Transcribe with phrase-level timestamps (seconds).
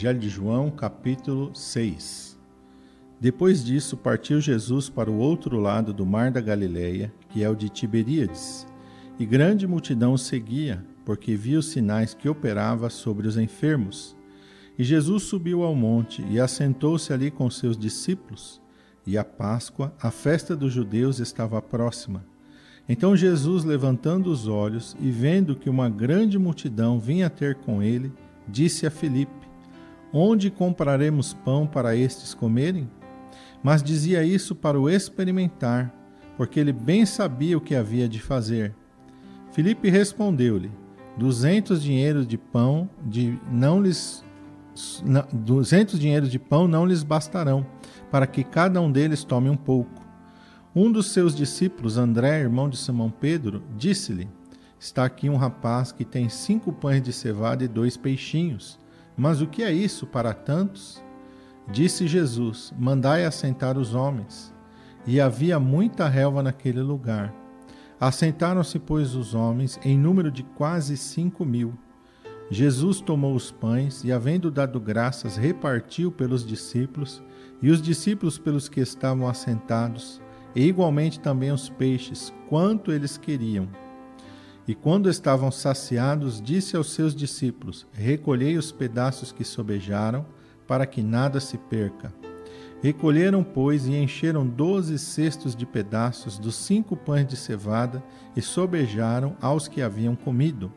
[0.00, 2.38] Evangelho de João, capítulo 6.
[3.20, 7.54] Depois disso, partiu Jesus para o outro lado do mar da Galileia, que é o
[7.54, 8.66] de Tiberíades,
[9.18, 14.16] e grande multidão o seguia, porque via os sinais que operava sobre os enfermos.
[14.78, 18.58] E Jesus subiu ao monte e assentou-se ali com seus discípulos.
[19.06, 22.24] E a Páscoa, a festa dos judeus, estava próxima.
[22.88, 28.10] Então Jesus, levantando os olhos e vendo que uma grande multidão vinha ter com ele,
[28.48, 29.39] disse a Filipe:
[30.12, 32.90] Onde compraremos pão para estes comerem?
[33.62, 35.94] Mas dizia isso para o experimentar,
[36.36, 38.74] porque ele bem sabia o que havia de fazer.
[39.52, 40.70] Filipe respondeu-lhe:
[41.16, 44.24] Duzentos dinheiros de pão de não lhes
[45.32, 47.66] duzentos dinheiros de pão não lhes bastarão,
[48.10, 50.00] para que cada um deles tome um pouco.
[50.74, 54.28] Um dos seus discípulos, André, irmão de Simão Pedro, disse-lhe:
[54.78, 58.79] Está aqui um rapaz que tem cinco pães de cevada e dois peixinhos.
[59.20, 61.04] Mas o que é isso para tantos?
[61.70, 64.50] Disse Jesus: Mandai assentar os homens.
[65.06, 67.30] E havia muita relva naquele lugar.
[68.00, 71.74] Assentaram-se, pois, os homens, em número de quase cinco mil.
[72.50, 77.22] Jesus tomou os pães e, havendo dado graças, repartiu pelos discípulos,
[77.60, 80.18] e os discípulos pelos que estavam assentados
[80.54, 83.68] e igualmente também os peixes, quanto eles queriam.
[84.70, 90.24] E quando estavam saciados, disse aos seus discípulos: Recolhei os pedaços que sobejaram,
[90.64, 92.14] para que nada se perca.
[92.80, 98.00] Recolheram, pois, e encheram doze cestos de pedaços dos cinco pães de cevada
[98.36, 100.72] e sobejaram aos que haviam comido.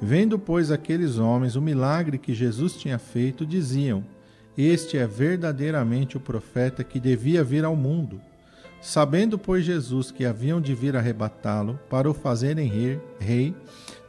[0.00, 4.02] Vendo, pois, aqueles homens o milagre que Jesus tinha feito, diziam:
[4.56, 8.22] Este é verdadeiramente o profeta que devia vir ao mundo.
[8.82, 13.54] Sabendo, pois, Jesus que haviam de vir arrebatá-lo para o fazerem rei, rei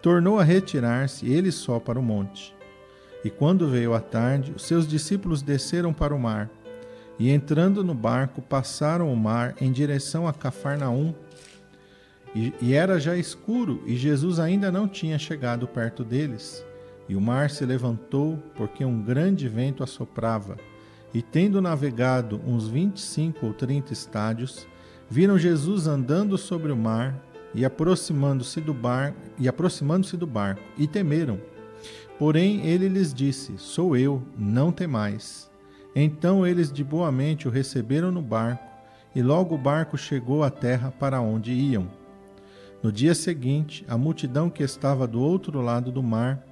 [0.02, 2.56] tornou a retirar-se ele só para o monte.
[3.24, 6.50] E quando veio a tarde, os seus discípulos desceram para o mar,
[7.20, 11.14] e entrando no barco, passaram o mar em direção a Cafarnaum.
[12.34, 16.66] E, e era já escuro, e Jesus ainda não tinha chegado perto deles.
[17.08, 20.58] E o mar se levantou, porque um grande vento assoprava
[21.14, 24.68] e tendo navegado uns vinte e cinco ou trinta estádios,
[25.10, 27.22] viram Jesus andando sobre o mar
[27.54, 31.40] e aproximando-se do barco e aproximando-se do barco e temeram.
[32.18, 35.52] Porém ele lhes disse: Sou eu, não temais.
[35.96, 38.64] Então eles de boa mente o receberam no barco,
[39.16, 41.88] e logo o barco chegou à terra para onde iam.
[42.82, 46.44] No dia seguinte, a multidão que estava do outro lado do mar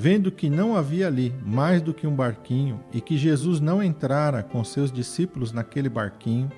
[0.00, 4.44] Vendo que não havia ali mais do que um barquinho e que Jesus não entrara
[4.44, 6.52] com seus discípulos naquele barquinho,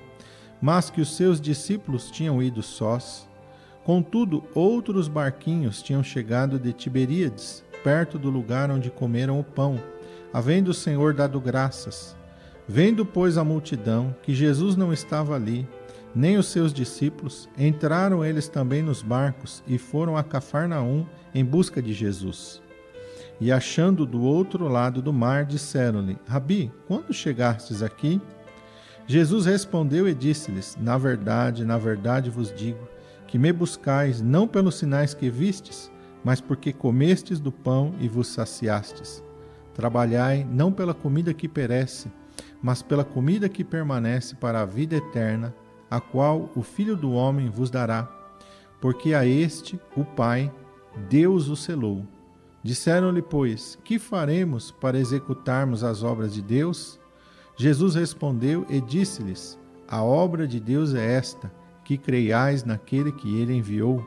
[0.61, 3.27] mas que os seus discípulos tinham ido sós,
[3.83, 9.81] contudo outros barquinhos tinham chegado de Tiberíades, perto do lugar onde comeram o pão,
[10.31, 12.15] havendo o Senhor dado graças.
[12.67, 15.67] Vendo, pois, a multidão que Jesus não estava ali,
[16.13, 21.81] nem os seus discípulos, entraram eles também nos barcos e foram a Cafarnaum em busca
[21.81, 22.61] de Jesus.
[23.41, 28.21] E achando do outro lado do mar, disseram-lhe: Rabi, quando chegastes aqui?
[29.07, 32.87] Jesus respondeu e disse-lhes: Na verdade, na verdade vos digo,
[33.25, 35.91] que me buscais não pelos sinais que vistes,
[36.23, 39.23] mas porque comestes do pão e vos saciastes.
[39.73, 42.11] Trabalhai não pela comida que perece,
[42.61, 45.51] mas pela comida que permanece para a vida eterna,
[45.89, 48.07] a qual o Filho do Homem vos dará.
[48.79, 50.53] Porque a este, o Pai,
[51.09, 52.05] Deus o selou.
[52.63, 56.99] Disseram-lhe, pois, que faremos para executarmos as obras de Deus?
[57.57, 61.51] Jesus respondeu e disse-lhes: A obra de Deus é esta,
[61.83, 64.05] que creiais naquele que ele enviou.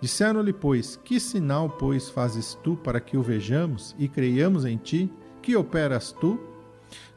[0.00, 5.10] Disseram-lhe, pois, que sinal, pois, fazes tu para que o vejamos e creiamos em ti?
[5.40, 6.40] Que operas tu?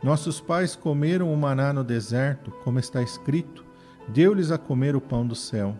[0.03, 3.65] Nossos pais comeram o maná no deserto, como está escrito:
[4.07, 5.75] Deu-lhes a comer o pão do céu.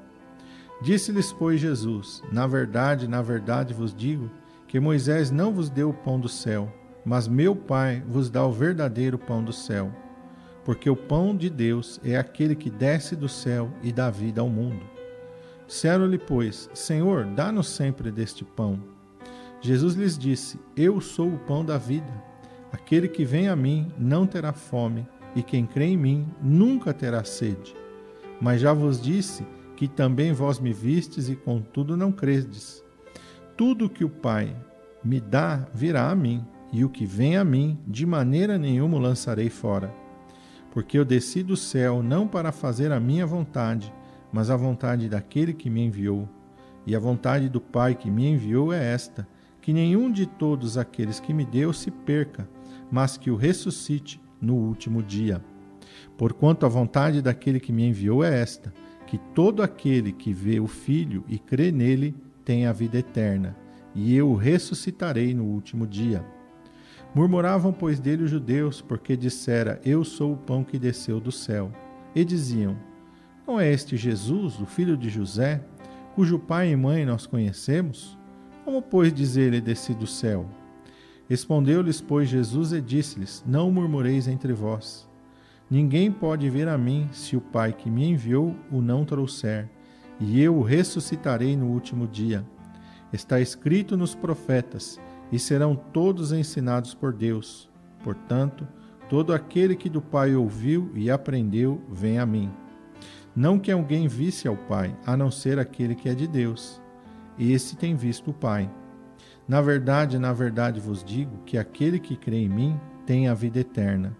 [0.81, 4.29] Disse-lhes, pois, Jesus: Na verdade, na verdade vos digo
[4.69, 6.71] que Moisés não vos deu o pão do céu,
[7.03, 9.91] mas meu Pai vos dá o verdadeiro pão do céu.
[10.63, 14.47] Porque o pão de Deus é aquele que desce do céu e dá vida ao
[14.47, 14.85] mundo.
[15.65, 18.79] Disseram-lhe, pois, Senhor, dá-nos sempre deste pão.
[19.59, 22.13] Jesus lhes disse: Eu sou o pão da vida.
[22.71, 27.23] Aquele que vem a mim não terá fome, e quem crê em mim nunca terá
[27.23, 27.75] sede.
[28.39, 29.43] Mas já vos disse
[29.75, 32.87] que também vós me vistes e contudo não credes.
[33.59, 34.55] Tudo que o Pai
[35.03, 39.01] me dá virá a mim, e o que vem a mim, de maneira nenhuma o
[39.01, 39.93] lançarei fora.
[40.71, 43.93] Porque eu desci do céu não para fazer a minha vontade,
[44.31, 46.25] mas a vontade daquele que me enviou.
[46.87, 49.27] E a vontade do Pai que me enviou é esta:
[49.59, 52.47] que nenhum de todos aqueles que me deu se perca,
[52.89, 55.43] mas que o ressuscite no último dia.
[56.17, 58.73] Porquanto a vontade daquele que me enviou é esta:
[59.05, 62.15] que todo aquele que vê o Filho e crê nele
[62.49, 63.55] tenha a vida eterna,
[63.93, 66.25] e eu o ressuscitarei no último dia.
[67.13, 71.71] Murmuravam, pois, dele os judeus, porque dissera: Eu sou o pão que desceu do céu.
[72.15, 72.75] E diziam:
[73.45, 75.63] Não é este Jesus, o filho de José,
[76.15, 78.17] cujo pai e mãe nós conhecemos?
[78.65, 80.49] Como, pois, dizer ele desci do céu?
[81.29, 85.07] Respondeu-lhes, pois, Jesus e disse-lhes: Não murmureis entre vós.
[85.69, 89.69] Ninguém pode vir a mim se o Pai que me enviou o não trouxer,
[90.19, 92.45] e eu o ressuscitarei no último dia.
[93.11, 94.99] Está escrito nos profetas,
[95.31, 97.69] e serão todos ensinados por Deus.
[98.03, 98.67] Portanto,
[99.07, 102.51] todo aquele que do Pai ouviu e aprendeu, vem a mim.
[103.35, 106.81] Não que alguém visse ao Pai, a não ser aquele que é de Deus.
[107.37, 108.69] Esse tem visto o Pai.
[109.47, 113.59] Na verdade, na verdade vos digo que aquele que crê em mim tem a vida
[113.59, 114.15] eterna.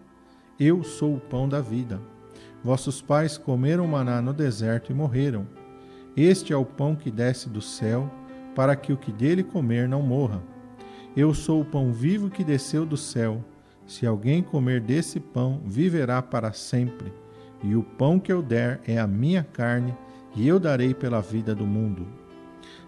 [0.60, 2.02] Eu sou o pão da vida.
[2.64, 5.48] Vossos pais comeram maná no deserto e morreram.
[6.22, 8.12] Este é o pão que desce do céu,
[8.54, 10.44] para que o que dele comer não morra.
[11.16, 13.42] Eu sou o pão vivo que desceu do céu.
[13.88, 17.14] Se alguém comer desse pão, viverá para sempre.
[17.64, 19.98] E o pão que eu der é a minha carne,
[20.36, 22.06] e eu darei pela vida do mundo.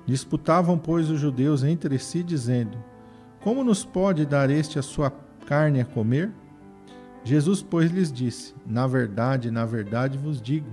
[0.06, 2.78] Disputavam, pois, os judeus entre si, dizendo:
[3.42, 5.10] Como nos pode dar este a sua
[5.45, 6.30] carne a comer?
[7.24, 10.68] Jesus, pois, lhes disse: Na verdade, na verdade vos digo,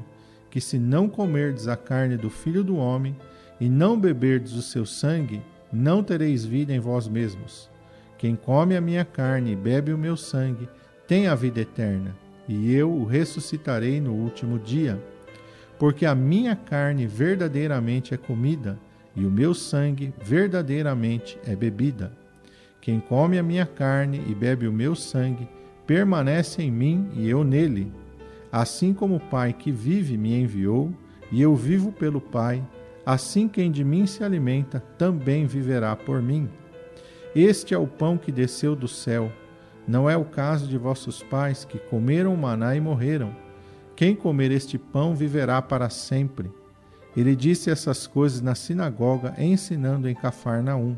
[0.51, 3.17] que se não comerdes a carne do Filho do Homem
[3.61, 5.43] e não beberdes o seu sangue,
[5.73, 7.69] não tereis vida em vós mesmos.
[8.17, 10.69] Quem come a minha carne e bebe o meu sangue
[11.07, 12.15] tem a vida eterna,
[12.49, 15.03] e eu o ressuscitarei no último dia.
[15.79, 18.79] Porque a minha carne verdadeiramente é comida,
[19.15, 22.13] e o meu sangue verdadeiramente é bebida.
[22.81, 25.49] Quem come a minha carne e bebe o meu sangue
[25.87, 27.93] permanece em mim e eu nele.
[28.51, 30.93] Assim como o Pai que vive me enviou,
[31.31, 32.63] e eu vivo pelo Pai,
[33.05, 36.49] assim quem de mim se alimenta também viverá por mim.
[37.35, 39.31] Este é o pão que desceu do céu.
[39.87, 43.35] Não é o caso de vossos pais que comeram maná e morreram.
[43.95, 46.51] Quem comer este pão viverá para sempre.
[47.17, 50.97] Ele disse essas coisas na sinagoga, ensinando em Cafarnaum.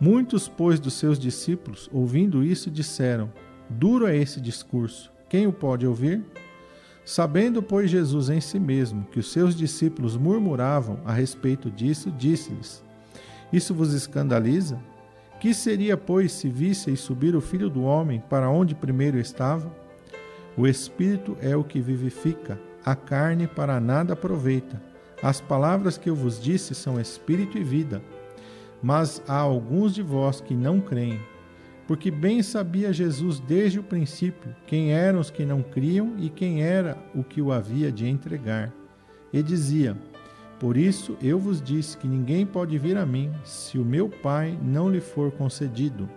[0.00, 3.32] Muitos, pois, dos seus discípulos, ouvindo isso, disseram:
[3.70, 5.12] Duro é esse discurso.
[5.28, 6.22] Quem o pode ouvir?
[7.04, 12.82] Sabendo, pois, Jesus em si mesmo que os seus discípulos murmuravam a respeito disso, disse-lhes:
[13.52, 14.78] Isso vos escandaliza?
[15.40, 19.74] Que seria, pois, se visseis subir o Filho do Homem para onde primeiro estava?
[20.56, 24.80] O Espírito é o que vivifica, a carne para nada aproveita.
[25.22, 28.02] As palavras que eu vos disse são espírito e vida.
[28.82, 31.20] Mas há alguns de vós que não creem
[31.92, 36.62] porque bem sabia Jesus desde o princípio quem eram os que não criam e quem
[36.62, 38.72] era o que o havia de entregar.
[39.30, 39.94] E dizia:
[40.58, 44.58] Por isso eu vos disse que ninguém pode vir a mim se o meu Pai
[44.62, 46.08] não lhe for concedido.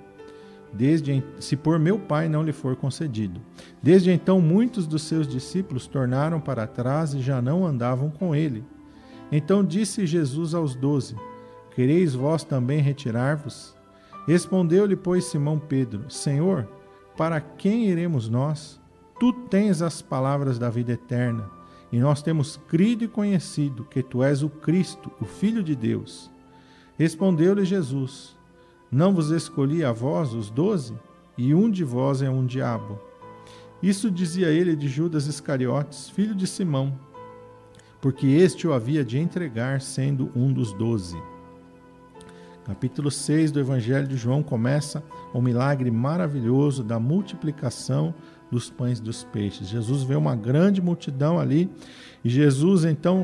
[0.71, 3.41] Desde se por meu Pai não lhe for concedido.
[3.83, 8.63] Desde então muitos dos seus discípulos tornaram para trás e já não andavam com ele.
[9.29, 11.17] Então disse Jesus aos doze:
[11.75, 13.75] Quereis vós também retirar-vos?
[14.27, 16.67] Respondeu-lhe, pois, Simão Pedro: Senhor,
[17.15, 18.79] para quem iremos nós?
[19.19, 21.49] Tu tens as palavras da vida eterna,
[21.91, 26.29] e nós temos crido e conhecido que tu és o Cristo, o Filho de Deus.
[26.97, 28.35] Respondeu-lhe Jesus:
[28.91, 30.97] Não vos escolhi a vós, os doze,
[31.37, 32.99] e um de vós é um diabo.
[33.81, 36.97] Isso dizia ele de Judas Iscariotes, filho de Simão,
[38.01, 41.17] porque este o havia de entregar, sendo um dos doze.
[42.65, 48.11] Capítulo 6 do Evangelho de João começa o um milagre maravilhoso da multiplicação
[48.49, 49.67] dos pães e dos peixes.
[49.67, 51.69] Jesus vê uma grande multidão ali
[52.23, 53.23] e Jesus então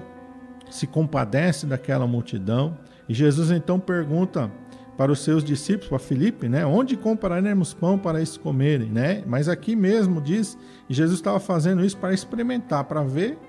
[0.70, 2.78] se compadece daquela multidão
[3.10, 4.52] e Jesus então pergunta
[4.96, 9.24] para os seus discípulos, para Filipe, né, onde compraremos pão para eles comerem, né?
[9.26, 10.56] Mas aqui mesmo diz,
[10.88, 13.40] e Jesus estava fazendo isso para experimentar, para ver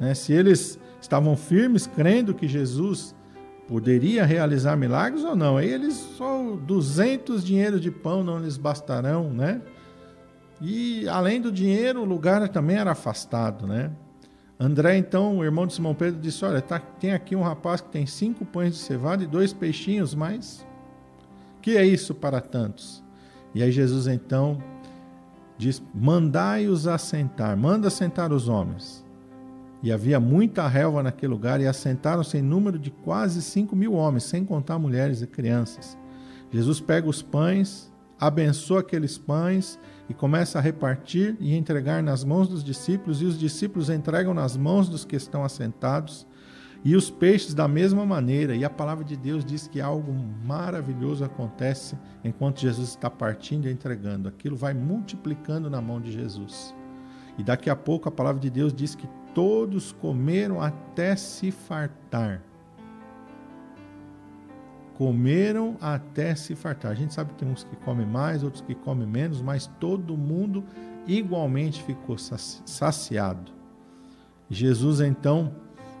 [0.00, 3.14] né, se eles estavam firmes, crendo que Jesus
[3.70, 5.56] poderia realizar milagres ou não.
[5.56, 9.62] Aí eles só 200 dinheiros de pão não lhes bastarão, né?
[10.60, 13.92] E além do dinheiro, o lugar também era afastado, né?
[14.58, 17.88] André, então, o irmão de Simão Pedro, disse: Olha, tá, tem aqui um rapaz que
[17.90, 20.66] tem cinco pães de cevada e dois peixinhos, mas
[21.62, 23.04] que é isso para tantos?
[23.54, 24.58] E aí Jesus então
[25.56, 29.04] diz: Mandai-os assentar, manda assentar os homens.
[29.82, 34.24] E havia muita relva naquele lugar, e assentaram-se em número de quase cinco mil homens,
[34.24, 35.96] sem contar mulheres e crianças.
[36.50, 42.48] Jesus pega os pães, abençoa aqueles pães e começa a repartir e entregar nas mãos
[42.48, 46.26] dos discípulos, e os discípulos entregam nas mãos dos que estão assentados,
[46.84, 48.54] e os peixes da mesma maneira.
[48.54, 50.12] E a palavra de Deus diz que algo
[50.44, 54.28] maravilhoso acontece enquanto Jesus está partindo e entregando.
[54.28, 56.74] Aquilo vai multiplicando na mão de Jesus.
[57.40, 62.42] E daqui a pouco a palavra de Deus diz que todos comeram até se fartar
[65.00, 66.92] comeram até se fartar.
[66.92, 70.14] A gente sabe que tem uns que comem mais, outros que comem menos, mas todo
[70.14, 70.62] mundo
[71.06, 73.50] igualmente ficou saciado.
[74.50, 75.54] Jesus então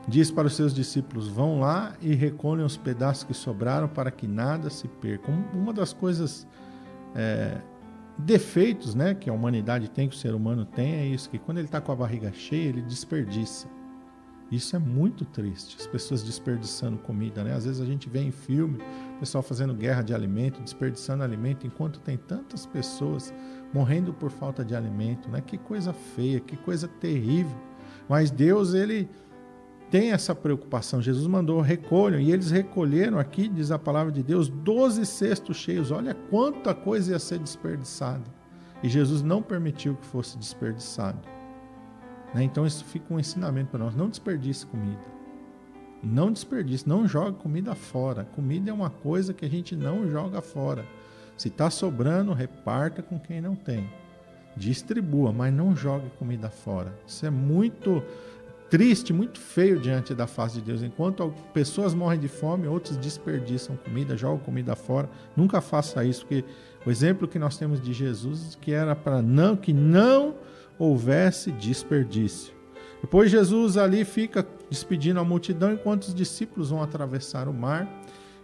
[0.06, 4.28] diz para os seus discípulos: vão lá e recolhem os pedaços que sobraram para que
[4.28, 5.32] nada se perca.
[5.54, 6.46] Uma das coisas,
[7.14, 7.56] é,
[8.20, 11.58] defeitos né, que a humanidade tem, que o ser humano tem, é isso: que quando
[11.58, 13.68] ele está com a barriga cheia, ele desperdiça.
[14.50, 17.54] Isso é muito triste, as pessoas desperdiçando comida, né?
[17.54, 18.78] Às vezes a gente vê em filme,
[19.20, 23.32] pessoal fazendo guerra de alimento, desperdiçando alimento, enquanto tem tantas pessoas
[23.72, 25.40] morrendo por falta de alimento, né?
[25.40, 27.56] Que coisa feia, que coisa terrível.
[28.08, 29.08] Mas Deus, ele
[29.90, 31.02] tem essa preocupação.
[31.02, 35.90] Jesus mandou recolham, e eles recolheram aqui, diz a palavra de Deus, 12 cestos cheios.
[35.90, 38.24] Olha quanta coisa ia ser desperdiçada.
[38.82, 41.18] E Jesus não permitiu que fosse desperdiçado.
[42.34, 42.44] Né?
[42.44, 43.94] Então isso fica um ensinamento para nós.
[43.94, 45.20] Não desperdice comida.
[46.02, 48.24] Não desperdice, não jogue comida fora.
[48.24, 50.86] Comida é uma coisa que a gente não joga fora.
[51.36, 53.90] Se está sobrando, reparta com quem não tem.
[54.56, 56.98] Distribua, mas não jogue comida fora.
[57.06, 58.02] Isso é muito
[58.70, 60.82] triste, muito feio diante da face de Deus.
[60.82, 65.10] Enquanto pessoas morrem de fome, outros desperdiçam comida, jogam comida fora.
[65.36, 66.44] Nunca faça isso, porque
[66.86, 70.36] o exemplo que nós temos de Jesus que era para não que não
[70.78, 72.54] houvesse desperdício.
[73.00, 77.88] Depois Jesus ali fica despedindo a multidão enquanto os discípulos vão atravessar o mar.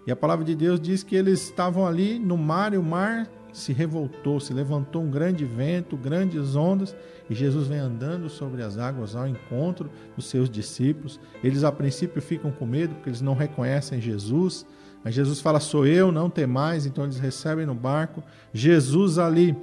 [0.06, 3.28] E a palavra de Deus diz que eles estavam ali no mar e o mar
[3.56, 6.94] se revoltou, se levantou um grande vento, grandes ondas,
[7.28, 11.18] e Jesus vem andando sobre as águas ao encontro dos seus discípulos.
[11.42, 14.66] Eles a princípio ficam com medo porque eles não reconhecem Jesus.
[15.02, 16.84] Mas Jesus fala: "Sou eu, não tem mais".
[16.84, 18.22] Então eles recebem no barco.
[18.52, 19.56] Jesus ali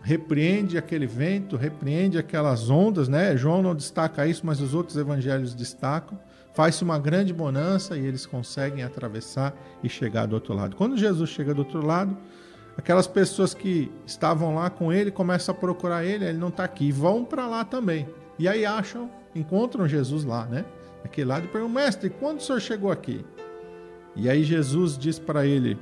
[0.00, 3.36] repreende aquele vento, repreende aquelas ondas, né?
[3.36, 6.18] João não destaca isso, mas os outros evangelhos destacam.
[6.54, 10.76] Faz-se uma grande bonança e eles conseguem atravessar e chegar do outro lado.
[10.76, 12.16] Quando Jesus chega do outro lado,
[12.78, 16.86] aquelas pessoas que estavam lá com ele começam a procurar ele, ele não está aqui,
[16.86, 18.08] e vão para lá também.
[18.38, 20.64] E aí acham, encontram Jesus lá, né?
[21.04, 23.26] Aquele lado e perguntam: Mestre, quando o senhor chegou aqui?
[24.14, 25.76] E aí Jesus diz para ele: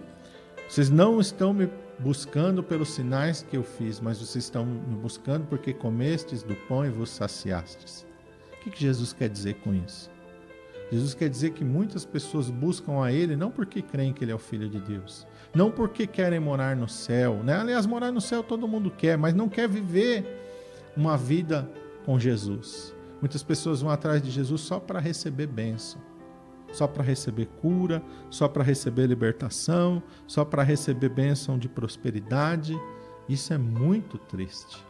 [0.68, 5.46] Vocês não estão me buscando pelos sinais que eu fiz, mas vocês estão me buscando
[5.46, 8.06] porque comestes do pão e vos saciastes.
[8.54, 10.10] O que, que Jesus quer dizer com isso?
[10.90, 14.34] Jesus quer dizer que muitas pessoas buscam a Ele não porque creem que Ele é
[14.34, 15.26] o Filho de Deus,
[15.56, 17.56] não porque querem morar no céu, né?
[17.56, 20.24] Aliás, morar no céu todo mundo quer, mas não quer viver
[20.96, 21.68] uma vida
[22.04, 22.94] com Jesus.
[23.20, 26.00] Muitas pessoas vão atrás de Jesus só para receber bênção
[26.72, 32.78] só para receber cura, só para receber libertação, só para receber bênção de prosperidade.
[33.28, 34.84] Isso é muito triste.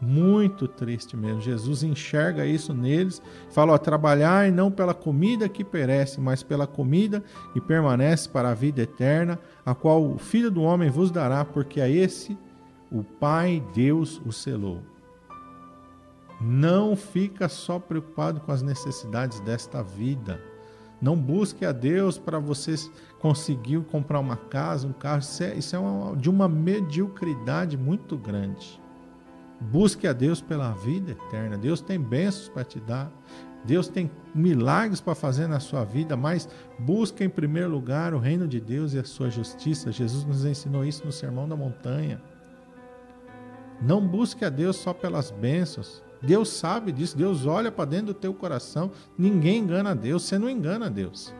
[0.00, 1.40] Muito triste mesmo.
[1.40, 7.22] Jesus enxerga isso neles, fala: ó, trabalhar não pela comida que perece, mas pela comida
[7.52, 11.80] que permanece para a vida eterna, a qual o Filho do Homem vos dará, porque
[11.80, 12.38] a esse
[12.90, 14.82] o Pai Deus o selou.
[16.40, 20.40] Não fica só preocupado com as necessidades desta vida.
[21.00, 22.74] Não busque a Deus para você
[23.18, 25.20] conseguir comprar uma casa, um carro.
[25.20, 28.80] Isso é, isso é uma, de uma mediocridade muito grande.
[29.60, 31.58] Busque a Deus pela vida eterna.
[31.58, 33.10] Deus tem bênçãos para te dar.
[33.64, 36.48] Deus tem milagres para fazer na sua vida, mas
[36.78, 39.90] busque em primeiro lugar o reino de Deus e a sua justiça.
[39.90, 42.22] Jesus nos ensinou isso no Sermão da Montanha.
[43.82, 46.02] Não busque a Deus só pelas bênçãos.
[46.22, 48.90] Deus sabe disso, Deus olha para dentro do teu coração.
[49.16, 51.34] Ninguém engana Deus, você não engana Deus.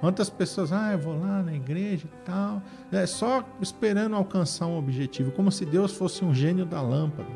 [0.00, 2.62] Quantas pessoas, ah, eu vou lá na igreja e tal,
[2.92, 7.30] é só esperando alcançar um objetivo, como se Deus fosse um gênio da lâmpada,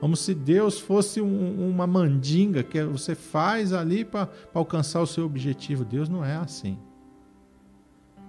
[0.00, 5.24] como se Deus fosse um, uma mandinga que você faz ali para alcançar o seu
[5.24, 5.84] objetivo.
[5.84, 6.78] Deus não é assim.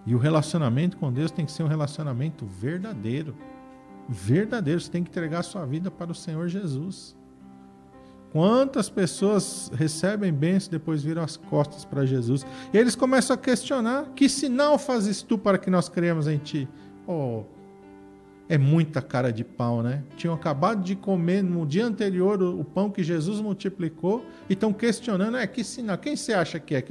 [0.06, 3.36] E o relacionamento com Deus tem que ser um relacionamento verdadeiro.
[4.08, 7.15] Verdadeiro, você tem que entregar a sua vida para o Senhor Jesus.
[8.34, 12.44] Quantas pessoas recebem bênçãos e depois viram as costas para Jesus?
[12.74, 16.68] E eles começam a questionar: que sinal fazes tu para que nós creamos em ti?
[17.06, 17.44] Oh,
[18.50, 20.04] é muita cara de pau, né?
[20.18, 25.38] Tinham acabado de comer no dia anterior o, pão que Jesus multiplicou e estão questionando:
[25.38, 26.00] é que sinal?
[26.00, 26.82] Quem você acha que é?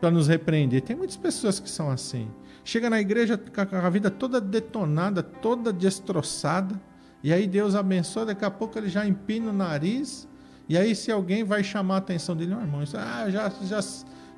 [0.00, 0.82] para nos repreender.
[0.82, 2.28] Tem muitas pessoas que são assim.
[2.64, 6.80] Chega na igreja com a vida toda detonada, toda destroçada,
[7.22, 10.27] e aí Deus abençoa, daqui a pouco ele já empina o nariz,
[10.68, 13.80] e aí se alguém vai chamar a atenção dele, não, irmão, isso, ah, já, já,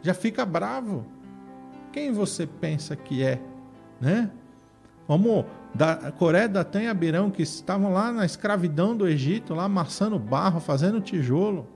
[0.02, 1.04] já fica bravo.
[1.92, 3.40] Quem você pensa que é,
[4.00, 4.30] né?
[5.06, 5.44] Como
[5.74, 10.60] da Coré, Datã e Abirão, que estavam lá na escravidão do Egito, lá amassando barro,
[10.60, 11.66] fazendo tijolo,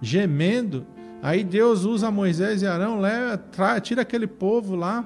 [0.00, 0.86] gemendo.
[1.22, 3.40] Aí Deus usa Moisés e Arão, leva,
[3.80, 5.04] tira aquele povo lá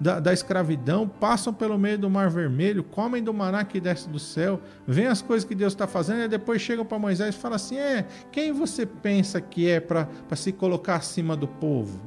[0.00, 4.18] da, da, escravidão, passam pelo meio do Mar Vermelho, comem do maná que desce do
[4.18, 7.56] céu, veem as coisas que Deus está fazendo, e depois chegam para Moisés e falam
[7.56, 12.00] assim: É, quem você pensa que é para se colocar acima do povo?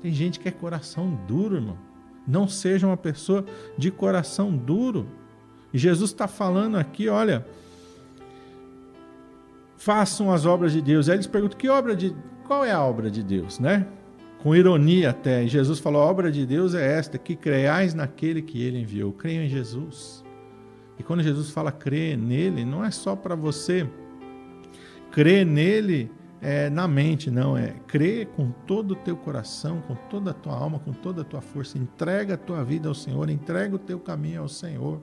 [0.00, 1.78] Tem gente que é coração duro, irmão.
[2.26, 3.44] Não seja uma pessoa
[3.76, 5.08] de coração duro.
[5.72, 7.46] E Jesus está falando aqui, olha,
[9.76, 11.08] façam as obras de Deus.
[11.08, 12.14] Aí eles perguntam: que obra de.
[12.46, 13.86] Qual é a obra de Deus, né?
[14.42, 15.46] Com ironia até.
[15.46, 19.12] Jesus falou: a obra de Deus é esta, que creiais naquele que ele enviou.
[19.12, 20.24] Creiam em Jesus.
[20.98, 23.88] E quando Jesus fala crer nele, não é só para você
[25.10, 27.56] crer nele é, na mente, não.
[27.56, 31.24] É crer com todo o teu coração, com toda a tua alma, com toda a
[31.24, 31.78] tua força.
[31.78, 35.00] Entrega a tua vida ao Senhor, entrega o teu caminho ao Senhor.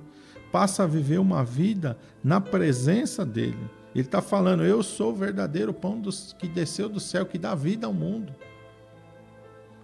[0.52, 3.70] Passa a viver uma vida na presença dele.
[3.96, 7.56] Ele está falando: Eu sou o verdadeiro pão dos, que desceu do céu, que dá
[7.56, 8.34] vida ao mundo.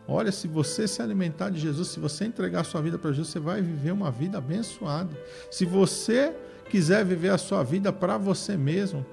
[0.07, 3.39] Olha, se você se alimentar de Jesus, se você entregar sua vida para Jesus, você
[3.39, 5.09] vai viver uma vida abençoada.
[5.49, 6.33] Se você
[6.69, 9.05] quiser viver a sua vida para você mesmo,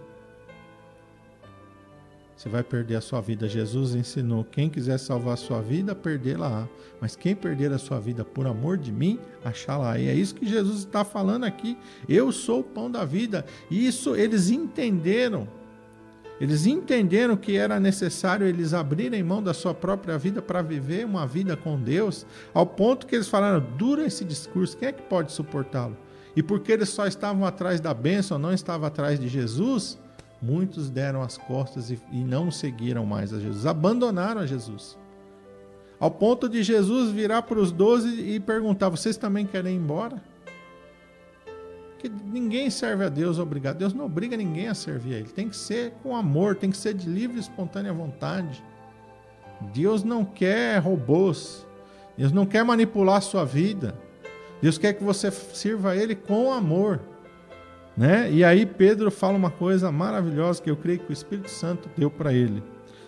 [2.43, 3.49] você vai perder a sua vida.
[3.49, 6.69] Jesus ensinou: quem quiser salvar a sua vida, perdê-la.
[7.01, 9.97] Mas quem perder a sua vida por amor de mim, achá-la.
[9.97, 11.79] E é isso que Jesus está falando aqui.
[12.09, 13.47] Eu sou o pão da vida.
[13.71, 15.47] E isso eles entenderam.
[16.43, 21.25] Eles entenderam que era necessário eles abrirem mão da sua própria vida para viver uma
[21.25, 25.31] vida com Deus, ao ponto que eles falaram: dura esse discurso, quem é que pode
[25.31, 25.97] suportá-lo?
[26.35, 30.01] E porque eles só estavam atrás da bênção, não estavam atrás de Jesus,
[30.43, 34.99] muitos deram as costas e, e não seguiram mais a Jesus, abandonaram a Jesus.
[36.01, 40.21] Ao ponto de Jesus virar para os doze e perguntar: vocês também querem ir embora?
[42.03, 43.79] Porque ninguém serve a Deus obrigado.
[43.79, 45.29] Deus não obriga ninguém a servir a Ele.
[45.29, 48.63] Tem que ser com amor, tem que ser de livre e espontânea vontade.
[49.73, 51.65] Deus não quer robôs.
[52.19, 53.95] Deus não quer manipular a sua vida.
[54.61, 57.01] Deus quer que você sirva a Ele com amor.
[57.97, 58.29] Né?
[58.33, 62.11] E aí Pedro fala uma coisa maravilhosa que eu creio que o Espírito Santo deu
[62.11, 62.63] para ele.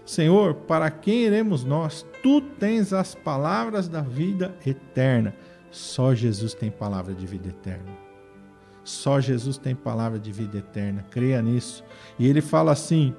[0.04, 2.06] Senhor, para quem iremos nós?
[2.22, 5.34] Tu tens as palavras da vida eterna.
[5.70, 8.03] Só Jesus tem palavra de vida eterna.
[8.84, 11.04] Só Jesus tem palavra de vida eterna.
[11.10, 11.82] Creia nisso.
[12.18, 13.14] E ele fala assim: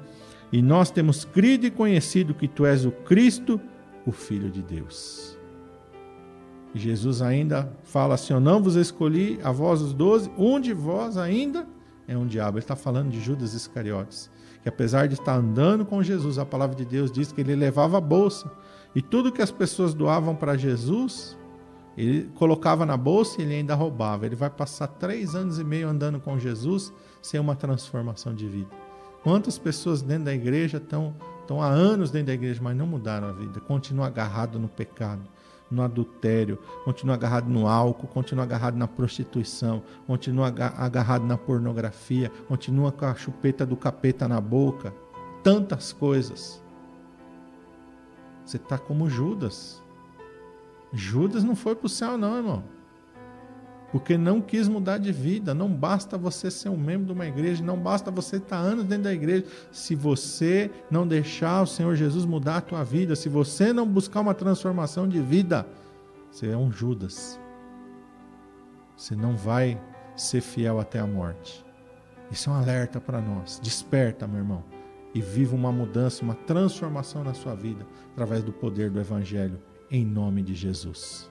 [0.52, 3.60] E nós temos crido e conhecido que tu és o Cristo,
[4.06, 5.36] o Filho de Deus.
[6.74, 10.74] E Jesus ainda fala assim: Eu não vos escolhi a vós os doze, um de
[10.74, 11.68] vós ainda
[12.08, 12.58] é um diabo.
[12.58, 14.30] Ele está falando de Judas Iscariotes,
[14.62, 17.98] que apesar de estar andando com Jesus, a palavra de Deus diz que ele levava
[17.98, 18.52] a bolsa.
[18.94, 21.38] E tudo que as pessoas doavam para Jesus,
[21.98, 24.26] ele colocava na bolsa e ele ainda roubava.
[24.26, 28.70] Ele vai passar três anos e meio andando com Jesus sem uma transformação de vida.
[29.24, 33.28] Quantas pessoas dentro da igreja estão, estão há anos dentro da igreja, mas não mudaram
[33.28, 33.60] a vida?
[33.60, 35.24] Continuam agarrado no pecado,
[35.72, 42.92] no adultério, continuam agarrado no álcool, continuam agarrado na prostituição, continuam agarrado na pornografia, continuam
[42.92, 44.94] com a chupeta do capeta na boca.
[45.42, 46.62] Tantas coisas.
[48.46, 49.84] Você está como Judas.
[50.94, 52.64] Judas não foi para o céu, não, irmão.
[53.92, 55.54] Porque não quis mudar de vida.
[55.54, 59.06] Não basta você ser um membro de uma igreja, não basta você estar anos dentro
[59.06, 59.46] da igreja.
[59.72, 64.22] Se você não deixar o Senhor Jesus mudar a tua vida, se você não buscar
[64.22, 65.66] uma transformação de vida,
[66.30, 67.40] você é um Judas.
[68.98, 69.82] Você não vai
[70.16, 71.66] ser fiel até a morte.
[72.32, 73.60] Isso é um alerta para nós.
[73.62, 74.64] Desperta, meu irmão,
[75.14, 79.58] e viva uma mudança, uma transformação na sua vida através do poder do Evangelho
[79.90, 81.30] em nome de Jesus.